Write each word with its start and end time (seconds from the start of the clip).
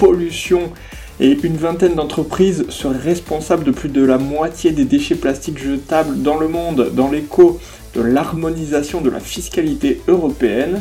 pollution 0.00 0.72
et 1.20 1.36
une 1.42 1.58
vingtaine 1.58 1.94
d'entreprises 1.94 2.64
seraient 2.70 2.96
responsables 2.96 3.64
de 3.64 3.70
plus 3.70 3.90
de 3.90 4.02
la 4.02 4.16
moitié 4.16 4.72
des 4.72 4.86
déchets 4.86 5.14
plastiques 5.14 5.62
jetables 5.62 6.22
dans 6.22 6.38
le 6.38 6.48
monde, 6.48 6.92
dans 6.94 7.10
l'écho 7.10 7.60
de 7.94 8.00
l'harmonisation 8.00 9.02
de 9.02 9.10
la 9.10 9.20
fiscalité 9.20 10.00
européenne. 10.08 10.80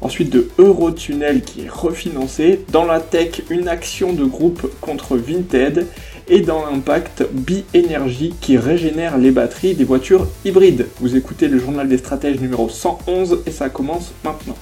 Ensuite 0.00 0.30
de 0.30 0.48
Eurotunnel 0.58 1.42
qui 1.42 1.62
est 1.62 1.70
refinancé. 1.70 2.64
Dans 2.72 2.86
la 2.86 3.00
tech, 3.00 3.42
une 3.50 3.68
action 3.68 4.14
de 4.14 4.24
groupe 4.24 4.70
contre 4.80 5.16
Vinted. 5.16 5.86
Et 6.28 6.40
dans 6.40 6.64
l'impact, 6.64 7.24
Bi-Energy 7.32 8.34
qui 8.40 8.56
régénère 8.56 9.18
les 9.18 9.30
batteries 9.30 9.74
des 9.74 9.84
voitures 9.84 10.26
hybrides. 10.46 10.86
Vous 11.00 11.16
écoutez 11.16 11.48
le 11.48 11.58
journal 11.58 11.86
des 11.86 11.98
stratèges 11.98 12.40
numéro 12.40 12.70
111 12.70 13.40
et 13.46 13.50
ça 13.50 13.68
commence 13.68 14.12
maintenant. 14.24 14.56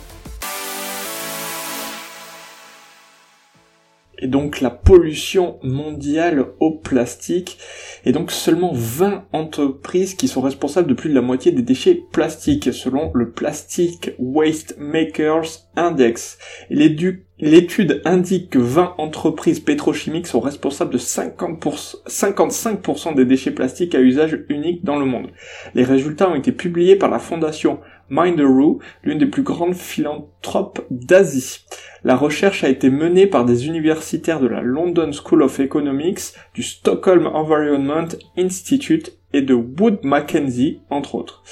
Et 4.22 4.28
donc 4.28 4.60
la 4.60 4.70
pollution 4.70 5.58
mondiale 5.62 6.46
au 6.60 6.70
plastique, 6.70 7.58
et 8.06 8.12
donc 8.12 8.30
seulement 8.30 8.70
20 8.72 9.24
entreprises 9.32 10.14
qui 10.14 10.28
sont 10.28 10.40
responsables 10.40 10.88
de 10.88 10.94
plus 10.94 11.10
de 11.10 11.14
la 11.14 11.20
moitié 11.20 11.50
des 11.50 11.62
déchets 11.62 12.00
plastiques, 12.12 12.72
selon 12.72 13.10
le 13.14 13.30
Plastic 13.30 14.12
Waste 14.18 14.76
Makers 14.78 15.66
Index. 15.76 16.38
L'étude 16.70 18.00
indique 18.04 18.50
que 18.50 18.60
20 18.60 18.94
entreprises 18.98 19.58
pétrochimiques 19.58 20.28
sont 20.28 20.40
responsables 20.40 20.92
de 20.92 20.98
50%, 20.98 21.96
55% 22.06 23.16
des 23.16 23.24
déchets 23.24 23.50
plastiques 23.50 23.96
à 23.96 24.00
usage 24.00 24.38
unique 24.48 24.84
dans 24.84 24.98
le 24.98 25.06
monde. 25.06 25.30
Les 25.74 25.82
résultats 25.82 26.30
ont 26.30 26.36
été 26.36 26.52
publiés 26.52 26.94
par 26.94 27.10
la 27.10 27.18
fondation 27.18 27.80
Minderoo, 28.12 28.78
l'une 29.02 29.16
des 29.16 29.26
plus 29.26 29.42
grandes 29.42 29.74
philanthropes 29.74 30.84
d'Asie. 30.90 31.64
La 32.04 32.14
recherche 32.14 32.62
a 32.62 32.68
été 32.68 32.90
menée 32.90 33.26
par 33.26 33.46
des 33.46 33.66
universitaires 33.66 34.38
de 34.38 34.48
la 34.48 34.60
London 34.60 35.10
School 35.12 35.42
of 35.42 35.58
Economics, 35.60 36.34
du 36.52 36.62
Stockholm 36.62 37.26
Environment 37.26 38.08
Institute 38.36 39.16
et 39.32 39.40
de 39.40 39.54
Wood 39.54 40.00
Mackenzie, 40.02 40.82
entre 40.90 41.14
autres. 41.14 41.42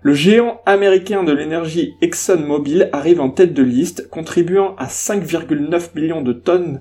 Le 0.00 0.14
géant 0.14 0.62
américain 0.64 1.22
de 1.22 1.32
l'énergie 1.32 1.96
ExxonMobil 2.00 2.88
arrive 2.92 3.20
en 3.20 3.28
tête 3.28 3.52
de 3.52 3.62
liste, 3.62 4.08
contribuant 4.08 4.74
à 4.78 4.86
5,9 4.86 5.90
millions 5.96 6.22
de 6.22 6.32
tonnes 6.32 6.80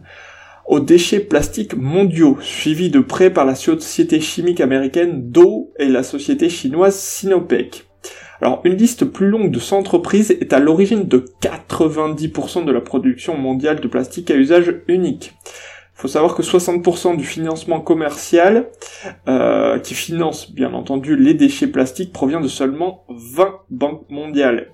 aux 0.66 0.80
déchets 0.80 1.20
plastiques 1.20 1.76
mondiaux, 1.76 2.38
suivi 2.40 2.90
de 2.90 3.02
près 3.02 3.32
par 3.32 3.44
la 3.44 3.56
société 3.56 4.22
chimique 4.22 4.62
américaine 4.62 5.30
Dow 5.30 5.74
et 5.78 5.90
la 5.90 6.04
société 6.04 6.48
chinoise 6.48 6.96
Sinopec. 6.96 7.85
Alors, 8.42 8.62
une 8.66 8.76
liste 8.76 9.06
plus 9.06 9.28
longue 9.28 9.52
de 9.52 9.60
100 9.60 9.78
entreprises 9.80 10.32
est 10.32 10.52
à 10.52 10.60
l'origine 10.60 11.08
de 11.08 11.26
90% 11.42 12.66
de 12.66 12.72
la 12.72 12.82
production 12.82 13.38
mondiale 13.38 13.80
de 13.80 13.88
plastique 13.88 14.30
à 14.30 14.36
usage 14.36 14.76
unique. 14.88 15.34
Il 15.98 16.02
faut 16.02 16.08
savoir 16.10 16.36
que 16.36 16.44
60% 16.44 17.16
du 17.16 17.24
financement 17.24 17.80
commercial, 17.80 18.68
euh, 19.30 19.80
qui 19.80 19.94
finance 19.94 20.52
bien 20.52 20.74
entendu 20.74 21.16
les 21.16 21.34
déchets 21.34 21.68
plastiques, 21.68 22.12
provient 22.12 22.42
de 22.42 22.50
seulement 22.50 23.06
20 23.08 23.60
banques 23.70 24.10
mondiales, 24.10 24.72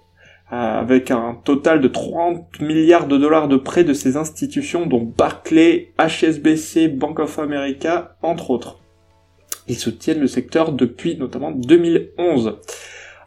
avec 0.49 1.11
un 1.11 1.37
total 1.45 1.79
de 1.79 1.87
30 1.87 2.59
milliards 2.59 3.07
de 3.07 3.17
dollars 3.17 3.47
de 3.47 3.57
prêts 3.57 3.83
de 3.83 3.93
ces 3.93 4.17
institutions, 4.17 4.87
dont 4.87 5.13
Barclay, 5.15 5.93
HSBC, 5.99 6.87
Bank 6.87 7.19
of 7.19 7.37
America, 7.37 8.17
entre 8.23 8.49
autres. 8.49 8.79
Ils 9.67 9.77
soutiennent 9.77 10.19
le 10.19 10.27
secteur 10.27 10.71
depuis 10.71 11.17
notamment 11.17 11.51
2011. 11.51 12.57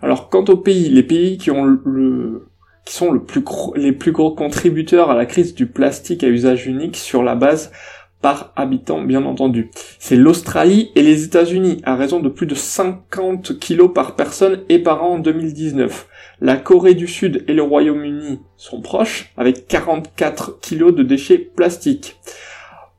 Alors 0.04 0.28
quant 0.28 0.44
aux 0.44 0.58
pays, 0.58 0.90
les 0.90 1.02
pays 1.02 1.38
qui 1.38 1.50
ont 1.50 1.64
le 1.64 2.46
qui 2.84 2.92
sont 2.92 3.10
le 3.10 3.22
plus 3.22 3.42
les 3.74 3.92
plus 3.92 4.12
gros 4.12 4.32
contributeurs 4.32 5.10
à 5.10 5.14
la 5.14 5.24
crise 5.24 5.54
du 5.54 5.64
plastique 5.64 6.22
à 6.22 6.28
usage 6.28 6.66
unique 6.66 6.96
sur 6.98 7.22
la 7.22 7.34
base 7.34 7.72
par 8.20 8.52
habitant 8.54 9.00
bien 9.00 9.24
entendu. 9.24 9.70
C'est 9.98 10.16
l'Australie 10.16 10.90
et 10.94 11.02
les 11.02 11.24
États-Unis 11.24 11.80
à 11.84 11.96
raison 11.96 12.20
de 12.20 12.28
plus 12.28 12.46
de 12.46 12.54
50 12.54 13.58
kilos 13.58 13.90
par 13.94 14.14
personne 14.14 14.60
et 14.68 14.78
par 14.78 15.02
an 15.04 15.14
en 15.14 15.18
2019. 15.20 16.06
La 16.42 16.58
Corée 16.58 16.92
du 16.92 17.06
Sud 17.06 17.42
et 17.48 17.54
le 17.54 17.62
Royaume-Uni 17.62 18.40
sont 18.58 18.82
proches 18.82 19.32
avec 19.38 19.68
44 19.68 20.60
kilos 20.60 20.94
de 20.94 21.02
déchets 21.02 21.38
plastiques. 21.38 22.20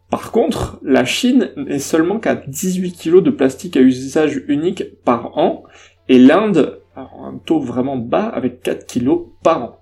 Par 0.10 0.32
contre, 0.32 0.80
la 0.82 1.06
Chine 1.06 1.52
n'est 1.56 1.78
seulement 1.78 2.18
qu'à 2.18 2.34
18 2.34 2.94
kilos 2.94 3.22
de 3.22 3.30
plastique 3.30 3.78
à 3.78 3.82
usage 3.82 4.42
unique 4.48 4.86
par 5.04 5.38
an 5.38 5.66
et 6.10 6.18
l'Inde 6.18 6.82
un 6.95 7.38
taux 7.45 7.59
vraiment 7.59 7.97
bas 7.97 8.28
avec 8.28 8.61
4 8.61 8.85
kilos 8.85 9.28
par 9.44 9.63
an. 9.63 9.79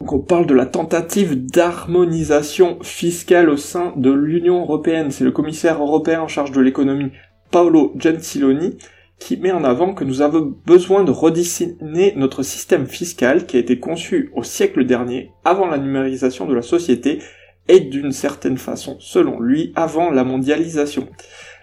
Donc 0.00 0.12
on 0.14 0.18
parle 0.18 0.46
de 0.46 0.54
la 0.54 0.66
tentative 0.66 1.46
d'harmonisation 1.46 2.78
fiscale 2.82 3.48
au 3.48 3.56
sein 3.56 3.92
de 3.96 4.10
l'Union 4.10 4.60
européenne. 4.60 5.12
C'est 5.12 5.24
le 5.24 5.30
commissaire 5.30 5.80
européen 5.80 6.22
en 6.22 6.28
charge 6.28 6.50
de 6.50 6.60
l'économie, 6.60 7.12
Paolo 7.52 7.92
Gentiloni, 7.96 8.78
qui 9.20 9.36
met 9.36 9.52
en 9.52 9.62
avant 9.62 9.94
que 9.94 10.02
nous 10.02 10.20
avons 10.20 10.56
besoin 10.66 11.04
de 11.04 11.12
redessiner 11.12 12.14
notre 12.16 12.42
système 12.42 12.86
fiscal 12.86 13.46
qui 13.46 13.56
a 13.56 13.60
été 13.60 13.78
conçu 13.78 14.32
au 14.34 14.42
siècle 14.42 14.84
dernier, 14.84 15.30
avant 15.44 15.68
la 15.68 15.78
numérisation 15.78 16.46
de 16.46 16.54
la 16.54 16.62
société, 16.62 17.20
et 17.68 17.78
d'une 17.78 18.10
certaine 18.10 18.58
façon, 18.58 18.96
selon 18.98 19.38
lui, 19.38 19.72
avant 19.76 20.10
la 20.10 20.24
mondialisation 20.24 21.06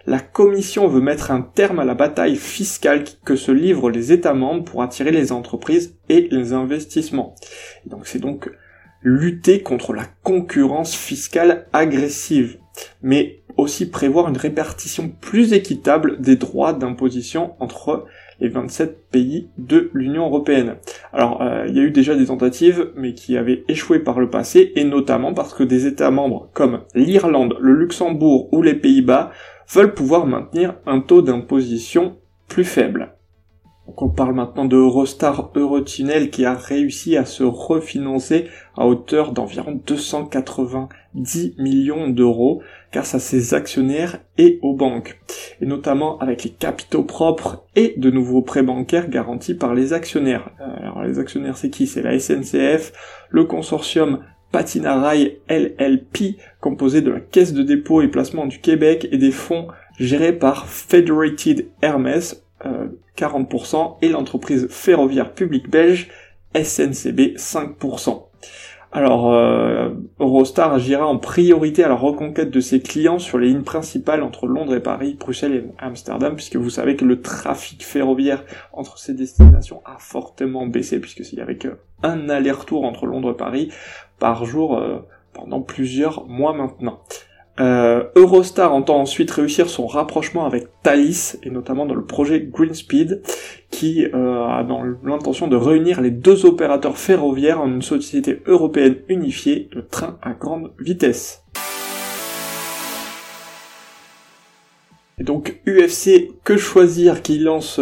la 0.05 0.19
Commission 0.19 0.87
veut 0.87 1.01
mettre 1.01 1.31
un 1.31 1.41
terme 1.41 1.79
à 1.79 1.85
la 1.85 1.93
bataille 1.93 2.35
fiscale 2.35 3.03
que 3.25 3.35
se 3.35 3.51
livrent 3.51 3.89
les 3.89 4.11
États 4.11 4.33
membres 4.33 4.63
pour 4.63 4.81
attirer 4.81 5.11
les 5.11 5.31
entreprises 5.31 5.97
et 6.09 6.27
les 6.31 6.53
investissements. 6.53 7.35
donc 7.85 8.07
c'est 8.07 8.19
donc 8.19 8.49
lutter 9.01 9.61
contre 9.61 9.93
la 9.93 10.05
concurrence 10.23 10.95
fiscale 10.95 11.67
agressive, 11.73 12.57
mais 13.01 13.39
aussi 13.57 13.89
prévoir 13.89 14.29
une 14.29 14.37
répartition 14.37 15.09
plus 15.09 15.53
équitable 15.53 16.19
des 16.21 16.35
droits 16.35 16.73
d'imposition 16.73 17.53
entre 17.59 18.05
les 18.39 18.47
27 18.47 19.09
pays 19.09 19.49
de 19.57 19.89
l'Union 19.93 20.25
européenne. 20.25 20.77
Alors, 21.11 21.41
euh, 21.41 21.65
il 21.67 21.75
y 21.75 21.79
a 21.79 21.83
eu 21.83 21.91
déjà 21.91 22.15
des 22.15 22.27
tentatives, 22.27 22.91
mais 22.95 23.13
qui 23.13 23.37
avaient 23.37 23.65
échoué 23.67 23.99
par 23.99 24.19
le 24.19 24.29
passé, 24.29 24.71
et 24.75 24.85
notamment 24.85 25.33
parce 25.33 25.53
que 25.53 25.63
des 25.63 25.87
États 25.87 26.11
membres 26.11 26.49
comme 26.53 26.83
l'Irlande, 26.95 27.57
le 27.59 27.73
Luxembourg 27.73 28.47
ou 28.53 28.61
les 28.61 28.75
Pays-Bas 28.75 29.31
veulent 29.69 29.93
pouvoir 29.93 30.25
maintenir 30.25 30.75
un 30.85 30.99
taux 30.99 31.21
d'imposition 31.21 32.17
plus 32.47 32.65
faible. 32.65 33.15
Donc 33.89 34.03
on 34.03 34.09
parle 34.09 34.35
maintenant 34.35 34.65
de 34.65 34.77
Eurostar 34.77 35.49
Eurotunnel 35.55 36.29
qui 36.29 36.45
a 36.45 36.53
réussi 36.53 37.17
à 37.17 37.25
se 37.25 37.43
refinancer 37.43 38.45
à 38.77 38.85
hauteur 38.85 39.31
d'environ 39.31 39.81
290 39.83 41.55
millions 41.57 42.07
d'euros 42.07 42.61
grâce 42.93 43.15
à 43.15 43.19
ses 43.19 43.55
actionnaires 43.55 44.19
et 44.37 44.59
aux 44.61 44.75
banques, 44.75 45.19
et 45.59 45.65
notamment 45.65 46.19
avec 46.19 46.43
les 46.43 46.51
capitaux 46.51 47.03
propres 47.03 47.65
et 47.75 47.95
de 47.97 48.11
nouveaux 48.11 48.43
prêts 48.43 48.61
bancaires 48.61 49.09
garantis 49.09 49.55
par 49.55 49.73
les 49.73 49.91
actionnaires. 49.91 50.51
Euh, 50.61 50.83
alors 50.83 51.03
les 51.03 51.17
actionnaires 51.17 51.57
c'est 51.57 51.71
qui? 51.71 51.87
C'est 51.87 52.03
la 52.03 52.19
SNCF, 52.19 52.93
le 53.29 53.45
consortium 53.45 54.19
Patinarail 54.51 55.37
LLP, 55.49 56.37
composé 56.59 57.01
de 57.01 57.11
la 57.11 57.19
Caisse 57.19 57.53
de 57.53 57.63
dépôt 57.63 58.01
et 58.01 58.07
placement 58.07 58.45
du 58.45 58.59
Québec 58.59 59.07
et 59.11 59.17
des 59.17 59.31
fonds 59.31 59.67
gérés 59.99 60.33
par 60.33 60.67
Federated 60.67 61.67
Hermes, 61.81 62.21
40%, 63.17 63.75
euh, 63.75 63.87
et 64.01 64.09
l'entreprise 64.09 64.67
ferroviaire 64.69 65.33
publique 65.33 65.69
belge 65.69 66.09
SNCB 66.55 67.35
5%. 67.37 68.28
Alors, 68.91 69.31
euh, 69.31 69.89
Eurostar 70.19 70.73
agira 70.73 71.05
en 71.05 71.19
priorité 71.19 71.83
à 71.83 71.89
la 71.89 71.95
reconquête 71.95 72.49
de 72.49 72.59
ses 72.59 72.81
clients 72.81 73.19
sur 73.19 73.37
les 73.37 73.49
lignes 73.49 73.61
principales 73.61 74.23
entre 74.23 74.47
Londres 74.47 74.75
et 74.75 74.79
Paris, 74.79 75.15
Bruxelles 75.19 75.53
et 75.53 75.63
Amsterdam, 75.77 76.35
puisque 76.35 76.55
vous 76.55 76.71
savez 76.71 76.95
que 76.95 77.05
le 77.05 77.21
trafic 77.21 77.85
ferroviaire 77.85 78.43
entre 78.73 78.97
ces 78.97 79.13
destinations 79.13 79.81
a 79.85 79.97
fortement 79.99 80.65
baissé, 80.65 80.99
puisque 80.99 81.23
s'il 81.23 81.37
y 81.37 81.41
avait 81.41 81.57
qu'un 81.57 82.29
aller-retour 82.29 82.83
entre 82.83 83.05
Londres 83.05 83.31
et 83.31 83.37
Paris 83.37 83.71
par 84.17 84.45
jour 84.45 84.77
euh, 84.77 84.97
pendant 85.33 85.61
plusieurs 85.61 86.25
mois 86.27 86.53
maintenant. 86.53 86.99
Euh, 87.59 88.05
Eurostar 88.15 88.73
entend 88.73 88.99
ensuite 88.99 89.31
réussir 89.31 89.69
son 89.69 89.85
rapprochement 89.85 90.45
avec 90.45 90.67
Thalys, 90.83 91.37
et 91.43 91.49
notamment 91.49 91.85
dans 91.85 91.95
le 91.95 92.05
projet 92.05 92.39
Greenspeed, 92.41 93.21
qui 93.69 94.05
euh, 94.05 94.45
a 94.45 94.63
dans 94.63 94.83
l'intention 95.03 95.47
de 95.47 95.55
réunir 95.55 96.01
les 96.01 96.11
deux 96.11 96.45
opérateurs 96.45 96.97
ferroviaires 96.97 97.61
en 97.61 97.67
une 97.67 97.81
société 97.81 98.41
européenne 98.45 98.97
unifiée 99.09 99.69
de 99.75 99.81
train 99.81 100.17
à 100.21 100.31
grande 100.31 100.71
vitesse. 100.79 101.43
Et 105.19 105.23
donc 105.23 105.59
UFC 105.67 106.31
Que 106.43 106.55
Choisir 106.55 107.21
qui 107.21 107.39
lance 107.39 107.81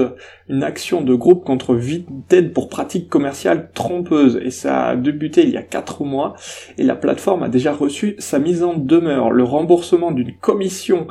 une 0.50 0.64
action 0.64 1.02
de 1.02 1.14
groupe 1.14 1.46
contre 1.46 1.76
Vinted 1.76 2.52
pour 2.52 2.68
pratiques 2.68 3.10
commerciales 3.10 3.70
trompeuses. 3.74 4.40
Et 4.44 4.50
ça 4.50 4.88
a 4.88 4.96
débuté 4.96 5.44
il 5.44 5.52
y 5.52 5.58
a 5.58 5.62
4 5.62 6.04
mois 6.04 6.36
et 6.78 6.84
la 6.84 6.96
plateforme 6.96 7.44
a 7.44 7.50
déjà 7.50 7.74
reçu 7.74 8.16
sa 8.18 8.40
mise 8.40 8.64
en 8.64 8.74
demeure. 8.74 9.32
Le 9.32 9.44
remboursement 9.44 10.12
d'une 10.12 10.36
commission 10.36 11.08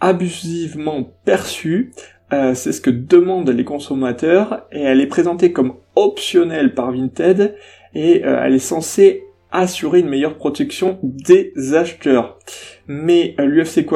abusivement 0.00 1.04
perçue, 1.24 1.92
euh, 2.32 2.54
c'est 2.54 2.72
ce 2.72 2.80
que 2.80 2.90
demandent 2.90 3.50
les 3.50 3.64
consommateurs 3.64 4.66
et 4.72 4.80
elle 4.80 5.00
est 5.00 5.06
présentée 5.06 5.52
comme 5.52 5.74
optionnelle 5.96 6.74
par 6.74 6.92
Vinted 6.92 7.56
et 7.94 8.24
euh, 8.24 8.42
elle 8.44 8.54
est 8.54 8.58
censée 8.58 9.24
assurer 9.52 10.00
une 10.00 10.08
meilleure 10.08 10.36
protection 10.36 10.98
des 11.02 11.52
acheteurs. 11.74 12.38
Mais 12.86 13.34
euh, 13.38 13.44
l'UFC 13.44 13.86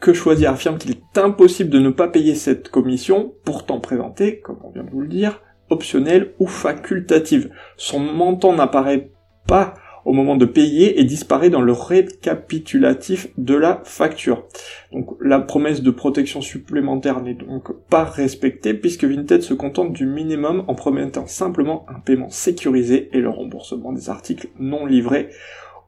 que 0.00 0.12
choisir 0.12 0.52
affirme 0.52 0.78
qu'il 0.78 0.92
est 0.92 1.18
impossible 1.18 1.70
de 1.70 1.78
ne 1.78 1.90
pas 1.90 2.08
payer 2.08 2.34
cette 2.34 2.68
commission, 2.68 3.34
pourtant 3.44 3.80
présentée, 3.80 4.40
comme 4.40 4.58
on 4.64 4.70
vient 4.70 4.84
de 4.84 4.90
vous 4.90 5.02
le 5.02 5.08
dire, 5.08 5.42
optionnelle 5.68 6.34
ou 6.38 6.46
facultative. 6.46 7.50
Son 7.76 8.00
montant 8.00 8.52
n'apparaît 8.52 9.10
pas 9.46 9.74
au 10.10 10.12
moment 10.12 10.34
de 10.34 10.44
payer 10.44 10.98
et 10.98 11.04
disparaît 11.04 11.50
dans 11.50 11.60
le 11.60 11.70
récapitulatif 11.70 13.28
de 13.38 13.54
la 13.54 13.80
facture. 13.84 14.42
Donc 14.90 15.10
la 15.20 15.38
promesse 15.38 15.82
de 15.82 15.90
protection 15.92 16.40
supplémentaire 16.40 17.22
n'est 17.22 17.34
donc 17.34 17.70
pas 17.88 18.02
respectée 18.02 18.74
puisque 18.74 19.04
Vinted 19.04 19.42
se 19.42 19.54
contente 19.54 19.92
du 19.92 20.06
minimum 20.06 20.64
en 20.66 20.74
promettant 20.74 21.28
simplement 21.28 21.86
un 21.88 22.00
paiement 22.00 22.28
sécurisé 22.28 23.08
et 23.12 23.20
le 23.20 23.28
remboursement 23.28 23.92
des 23.92 24.10
articles 24.10 24.48
non 24.58 24.84
livrés 24.84 25.28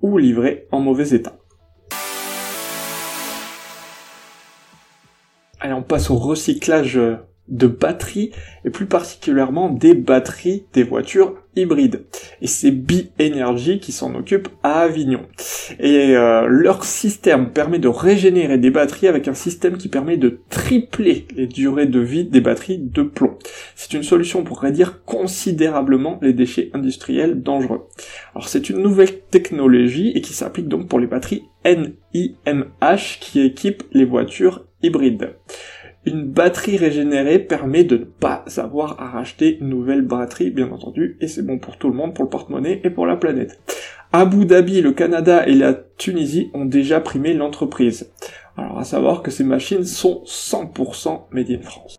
ou 0.03 0.19
livrés 0.19 0.69
en 0.71 0.79
mauvais 0.79 1.17
état. 1.17 1.37
Allez, 5.59 5.75
on 5.75 5.83
passe 5.83 6.11
au 6.11 6.17
recyclage 6.17 7.01
de 7.49 7.67
batteries 7.67 8.31
et 8.65 8.71
plus 8.71 8.87
particulièrement 8.87 9.69
des 9.69 9.95
batteries 9.95 10.65
des 10.73 10.85
voitures 10.85 11.35
hybrides. 11.55 12.05
Et 12.41 12.47
c'est 12.47 12.71
Bi-Energy 12.71 13.79
qui 13.79 13.93
s'en 13.93 14.15
occupe 14.15 14.49
à 14.63 14.81
Avignon. 14.81 15.27
Et 15.79 16.17
euh, 16.17 16.47
leur 16.47 16.85
système 16.85 17.51
permet 17.51 17.79
de 17.79 17.89
régénérer 17.89 18.59
des 18.59 18.71
batteries 18.71 19.09
avec 19.09 19.29
un 19.29 19.35
système 19.35 19.77
qui 19.77 19.89
permet 19.89 20.17
de 20.17 20.41
tripler 20.49 21.27
les 21.37 21.47
durées 21.47 21.87
de 21.87 22.01
vie 22.01 22.25
des 22.25 22.41
batteries 22.41 22.79
de 22.79 23.03
plomb. 23.03 23.37
C'est 23.75 23.93
une 23.93 24.03
solution 24.03 24.45
pour 24.45 24.61
réduire 24.61 25.05
considérablement 25.05 26.19
les 26.23 26.33
déchets 26.33 26.71
industriels 26.73 27.43
dangereux. 27.43 27.87
Alors 28.35 28.49
c'est 28.49 28.71
une 28.71 28.79
nouvelle 28.79 29.21
technologie 29.31 30.13
et 30.15 30.21
qui 30.21 30.33
s'applique 30.33 30.69
donc 30.69 30.89
pour 30.89 31.01
les 31.01 31.07
batteries 31.07 31.45
NIMH 31.65 33.19
qui 33.21 33.41
équipent 33.41 33.83
les 33.93 34.05
voitures 34.05 34.65
hybrides. 34.83 35.35
Une 36.05 36.25
batterie 36.25 36.77
régénérée 36.77 37.39
permet 37.39 37.85
de 37.85 37.97
ne 37.97 38.05
pas 38.05 38.45
avoir 38.57 39.01
à 39.01 39.09
racheter 39.09 39.59
une 39.61 39.69
nouvelle 39.69 40.03
batterie, 40.03 40.51
bien 40.51 40.71
entendu, 40.73 41.17
et 41.21 41.29
c'est 41.29 41.47
bon 41.47 41.59
pour 41.59 41.77
tout 41.77 41.89
le 41.89 41.95
monde, 41.95 42.13
pour 42.13 42.25
le 42.25 42.31
porte-monnaie 42.31 42.81
et 42.83 42.91
pour 42.91 43.07
la 43.07 43.17
planète. 43.17 43.61
Abu 44.13 44.45
Dhabi, 44.45 44.81
le 44.81 44.93
Canada 44.93 45.47
et 45.47 45.55
la 45.55 45.75
Tunisie 45.75 46.51
ont 46.55 46.65
déjà 46.65 47.01
primé 47.01 47.35
l'entreprise. 47.35 48.11
Alors 48.57 48.79
à 48.79 48.85
savoir 48.85 49.23
que 49.23 49.31
ces 49.31 49.45
machines 49.45 49.85
sont 49.85 50.23
100% 50.27 51.23
made 51.31 51.51
in 51.51 51.63
France. 51.63 51.99